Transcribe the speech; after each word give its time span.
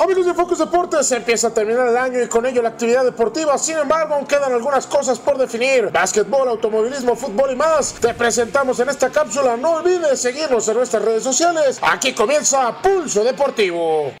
Amigos 0.00 0.26
de 0.26 0.34
Focus 0.34 0.58
Deportes, 0.58 1.08
se 1.08 1.16
empieza 1.16 1.48
a 1.48 1.50
terminar 1.50 1.88
el 1.88 1.96
año 1.96 2.22
y 2.22 2.28
con 2.28 2.46
ello 2.46 2.62
la 2.62 2.68
actividad 2.68 3.04
deportiva. 3.04 3.58
Sin 3.58 3.76
embargo, 3.76 4.14
aún 4.14 4.26
quedan 4.26 4.52
algunas 4.52 4.86
cosas 4.86 5.18
por 5.18 5.36
definir. 5.36 5.90
Básquetbol, 5.90 6.48
automovilismo, 6.48 7.16
fútbol 7.16 7.50
y 7.50 7.56
más. 7.56 7.94
Te 7.94 8.14
presentamos 8.14 8.78
en 8.78 8.90
esta 8.90 9.10
cápsula. 9.10 9.56
No 9.56 9.72
olvides 9.72 10.20
seguirnos 10.20 10.68
en 10.68 10.76
nuestras 10.76 11.04
redes 11.04 11.24
sociales. 11.24 11.80
Aquí 11.82 12.12
comienza 12.12 12.80
Pulso 12.80 13.24
Deportivo. 13.24 14.17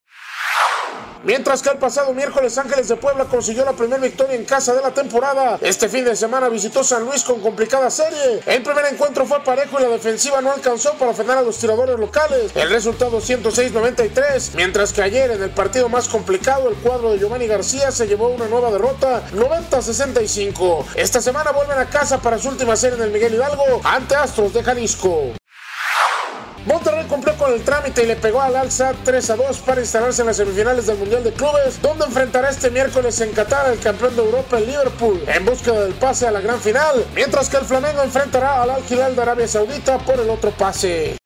Mientras 1.24 1.62
que 1.62 1.70
el 1.70 1.78
pasado 1.78 2.14
miércoles 2.14 2.56
Ángeles 2.58 2.88
de 2.88 2.96
Puebla 2.96 3.24
consiguió 3.24 3.64
la 3.64 3.72
primera 3.72 4.00
victoria 4.00 4.36
en 4.36 4.44
casa 4.44 4.72
de 4.74 4.82
la 4.82 4.92
temporada, 4.92 5.58
este 5.60 5.88
fin 5.88 6.04
de 6.04 6.14
semana 6.14 6.48
visitó 6.48 6.84
San 6.84 7.04
Luis 7.04 7.24
con 7.24 7.40
complicada 7.40 7.90
serie. 7.90 8.40
El 8.46 8.62
primer 8.62 8.84
encuentro 8.86 9.26
fue 9.26 9.42
parejo 9.42 9.80
y 9.80 9.82
la 9.82 9.88
defensiva 9.88 10.40
no 10.40 10.52
alcanzó 10.52 10.92
para 10.94 11.12
frenar 11.12 11.38
a 11.38 11.42
los 11.42 11.58
tiradores 11.58 11.98
locales. 11.98 12.52
El 12.54 12.70
resultado 12.70 13.20
106-93, 13.20 14.54
mientras 14.54 14.92
que 14.92 15.02
ayer 15.02 15.32
en 15.32 15.42
el 15.42 15.50
partido 15.50 15.88
más 15.88 16.08
complicado 16.08 16.68
el 16.68 16.76
cuadro 16.76 17.10
de 17.10 17.18
Giovanni 17.18 17.48
García 17.48 17.90
se 17.90 18.06
llevó 18.06 18.28
una 18.28 18.46
nueva 18.46 18.70
derrota 18.70 19.22
90-65. 19.32 20.84
Esta 20.94 21.20
semana 21.20 21.50
vuelven 21.50 21.78
a 21.78 21.90
casa 21.90 22.22
para 22.22 22.38
su 22.38 22.48
última 22.48 22.76
serie 22.76 22.96
en 22.96 23.02
el 23.02 23.10
Miguel 23.10 23.34
Hidalgo 23.34 23.80
ante 23.82 24.14
Astros 24.14 24.52
de 24.54 24.62
Jalisco. 24.62 25.32
Monterrey 26.68 27.06
cumplió 27.06 27.34
el 27.54 27.62
trámite 27.62 28.02
y 28.02 28.06
le 28.06 28.16
pegó 28.16 28.40
al 28.40 28.56
alza 28.56 28.92
3 29.04 29.30
a 29.30 29.36
2 29.36 29.58
para 29.58 29.80
instalarse 29.80 30.22
en 30.22 30.26
las 30.26 30.36
semifinales 30.36 30.86
del 30.86 30.98
Mundial 30.98 31.24
de 31.24 31.32
Clubes, 31.32 31.80
donde 31.82 32.04
enfrentará 32.04 32.50
este 32.50 32.70
miércoles 32.70 33.20
en 33.20 33.32
Qatar 33.32 33.66
al 33.66 33.78
campeón 33.78 34.16
de 34.16 34.22
Europa, 34.22 34.58
el 34.58 34.66
Liverpool, 34.66 35.22
en 35.26 35.44
búsqueda 35.44 35.84
del 35.84 35.94
pase 35.94 36.26
a 36.26 36.30
la 36.30 36.40
gran 36.40 36.60
final, 36.60 37.04
mientras 37.14 37.48
que 37.48 37.56
el 37.56 37.64
Flamengo 37.64 38.02
enfrentará 38.02 38.62
al 38.62 38.70
Al 38.70 38.82
Hilal 38.88 39.16
de 39.16 39.22
Arabia 39.22 39.48
Saudita 39.48 39.98
por 39.98 40.18
el 40.20 40.30
otro 40.30 40.50
pase. 40.50 41.16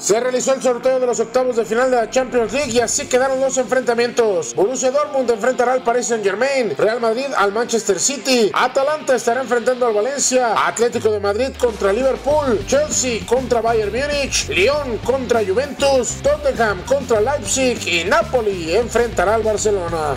Se 0.00 0.18
realizó 0.18 0.54
el 0.54 0.62
sorteo 0.62 0.98
de 0.98 1.06
los 1.06 1.20
octavos 1.20 1.56
de 1.56 1.64
final 1.66 1.90
de 1.90 1.96
la 1.98 2.08
Champions 2.08 2.54
League 2.54 2.72
y 2.72 2.80
así 2.80 3.06
quedaron 3.06 3.38
los 3.38 3.58
enfrentamientos. 3.58 4.54
Borussia 4.54 4.90
Dortmund 4.90 5.30
enfrentará 5.30 5.74
al 5.74 5.82
Paris 5.82 6.06
Saint 6.06 6.24
Germain, 6.24 6.74
Real 6.78 7.00
Madrid 7.00 7.26
al 7.36 7.52
Manchester 7.52 8.00
City, 8.00 8.50
Atalanta 8.54 9.14
estará 9.14 9.42
enfrentando 9.42 9.86
al 9.86 9.92
Valencia, 9.92 10.66
Atlético 10.66 11.10
de 11.10 11.20
Madrid 11.20 11.50
contra 11.58 11.92
Liverpool, 11.92 12.64
Chelsea 12.66 13.20
contra 13.26 13.60
Bayern 13.60 13.92
Múnich, 13.92 14.48
Lyon 14.48 14.96
contra 15.04 15.44
Juventus, 15.44 16.22
Tottenham 16.22 16.82
contra 16.86 17.20
Leipzig 17.20 17.86
y 17.86 18.04
Napoli 18.04 18.74
enfrentará 18.74 19.34
al 19.34 19.42
Barcelona. 19.42 20.16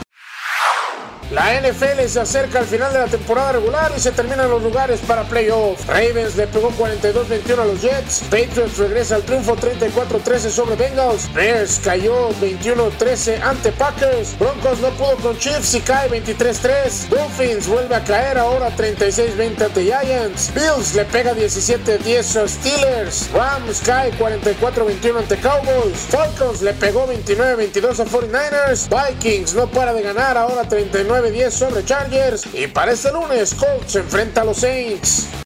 La 1.33 1.59
NFL 1.59 1.99
se 2.07 2.19
acerca 2.19 2.59
al 2.59 2.65
final 2.65 2.93
de 2.93 2.99
la 2.99 3.07
temporada 3.07 3.53
regular 3.53 3.91
y 3.97 3.99
se 3.99 4.11
terminan 4.11 4.51
los 4.51 4.61
lugares 4.61 4.99
para 4.99 5.23
playoff. 5.23 5.83
Ravens 5.87 6.35
le 6.35 6.45
pegó 6.45 6.69
42-21 6.73 7.59
a 7.59 7.65
los 7.65 7.81
Jets. 7.81 8.21
Patriots 8.29 8.77
regresa 8.77 9.15
al 9.15 9.23
triunfo 9.23 9.55
34-13 9.55 10.49
sobre 10.51 10.75
Bengals. 10.75 11.33
Bears 11.33 11.81
cayó 11.83 12.29
21-13 12.39 13.41
ante 13.41 13.71
Packers. 13.71 14.37
Broncos 14.37 14.79
no 14.79 14.89
pudo 14.91 15.15
con 15.15 15.37
Chiefs 15.39 15.73
y 15.73 15.81
cae 15.81 16.07
23-3. 16.07 17.07
Dolphins 17.09 17.67
vuelve 17.67 17.95
a 17.95 18.03
caer 18.03 18.37
ahora 18.37 18.69
36-20 18.69 19.63
ante 19.63 19.85
Giants. 19.85 20.53
Bills 20.53 20.93
le 20.93 21.05
pega 21.05 21.33
17-10 21.33 22.43
a 22.43 22.47
Steelers. 22.47 23.31
Rams 23.33 23.81
cae 23.83 24.11
44-21 24.19 25.17
ante 25.17 25.37
Cowboys. 25.37 25.97
Falcons 26.09 26.61
le 26.61 26.73
pegó 26.73 27.07
29-22 27.07 27.99
a 27.99 28.05
49ers. 28.05 28.87
Vikings 28.87 29.55
no 29.55 29.65
para 29.65 29.95
de 29.95 30.03
ganar 30.03 30.37
ahora 30.37 30.63
39 30.65 31.22
10 31.31 31.53
sobre 31.53 31.85
Chargers. 31.85 32.47
Y 32.53 32.67
para 32.67 32.91
este 32.91 33.11
lunes, 33.11 33.53
Colts 33.53 33.95
enfrenta 33.95 34.41
a 34.41 34.45
los 34.45 34.57
Saints. 34.57 35.42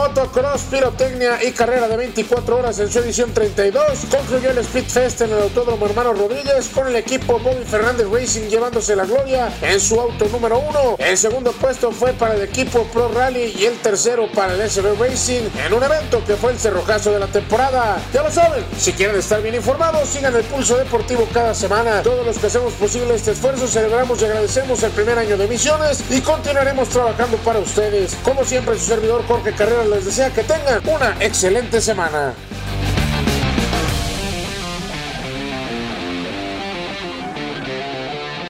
Motocross, 0.00 0.62
pirotecnia 0.70 1.44
y 1.44 1.52
carrera 1.52 1.86
de 1.86 1.94
24 1.94 2.56
horas 2.56 2.78
en 2.78 2.90
su 2.90 3.00
edición 3.00 3.34
32, 3.34 3.82
concluyó 4.10 4.48
el 4.48 4.56
Speed 4.56 4.86
Fest 4.86 5.20
en 5.20 5.30
el 5.30 5.42
Autódromo 5.42 5.84
Hermano 5.84 6.14
Rodríguez 6.14 6.70
con 6.74 6.88
el 6.88 6.96
equipo 6.96 7.38
Bobby 7.38 7.64
Fernández 7.66 8.06
Racing 8.10 8.48
llevándose 8.48 8.96
la 8.96 9.04
gloria 9.04 9.52
en 9.60 9.78
su 9.78 10.00
auto 10.00 10.24
número 10.32 10.58
1. 10.58 10.96
El 11.00 11.18
segundo 11.18 11.52
puesto 11.52 11.92
fue 11.92 12.14
para 12.14 12.34
el 12.34 12.40
equipo 12.40 12.84
Pro 12.94 13.10
Rally 13.12 13.54
y 13.58 13.66
el 13.66 13.76
tercero 13.80 14.26
para 14.34 14.54
el 14.54 14.70
SB 14.70 14.98
Racing 14.98 15.42
en 15.66 15.74
un 15.74 15.82
evento 15.82 16.24
que 16.24 16.34
fue 16.34 16.52
el 16.52 16.58
cerrojazo 16.58 17.12
de 17.12 17.18
la 17.18 17.26
temporada. 17.26 18.00
Ya 18.14 18.22
lo 18.22 18.30
saben, 18.30 18.64
si 18.78 18.94
quieren 18.94 19.16
estar 19.16 19.42
bien 19.42 19.54
informados, 19.54 20.08
sigan 20.08 20.34
el 20.34 20.44
pulso 20.44 20.78
deportivo 20.78 21.28
cada 21.34 21.54
semana. 21.54 22.00
Todos 22.02 22.24
los 22.24 22.38
que 22.38 22.46
hacemos 22.46 22.72
posible 22.72 23.14
este 23.14 23.32
esfuerzo 23.32 23.68
celebramos 23.68 24.22
y 24.22 24.24
agradecemos 24.24 24.82
el 24.82 24.92
primer 24.92 25.18
año 25.18 25.36
de 25.36 25.44
emisiones 25.44 26.02
y 26.08 26.22
continuaremos 26.22 26.88
trabajando 26.88 27.36
para 27.44 27.58
ustedes. 27.58 28.16
Como 28.24 28.46
siempre, 28.46 28.78
su 28.78 28.86
servidor 28.86 29.26
Jorge 29.28 29.52
Carrera 29.52 29.89
les 29.90 30.04
desea 30.04 30.30
que 30.30 30.42
tengan 30.44 30.80
una 30.88 31.16
excelente 31.20 31.80
semana. 31.80 32.32